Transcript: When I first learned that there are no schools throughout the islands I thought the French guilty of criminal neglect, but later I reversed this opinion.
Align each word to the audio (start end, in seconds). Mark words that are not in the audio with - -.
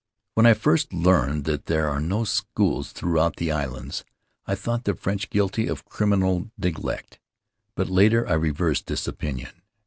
When 0.33 0.47
I 0.47 0.55
first 0.55 0.93
learned 0.93 1.43
that 1.45 1.67
there 1.67 1.87
are 1.87 1.99
no 2.01 2.23
schools 2.23 2.91
throughout 2.91 3.35
the 3.35 3.51
islands 3.51 4.03
I 4.47 4.55
thought 4.55 4.85
the 4.85 4.95
French 4.95 5.29
guilty 5.29 5.67
of 5.67 5.85
criminal 5.85 6.49
neglect, 6.57 7.19
but 7.75 7.87
later 7.87 8.27
I 8.27 8.33
reversed 8.33 8.87
this 8.87 9.07
opinion. 9.07 9.51